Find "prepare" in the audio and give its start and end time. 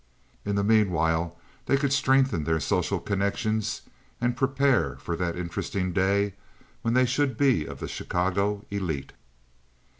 4.35-4.95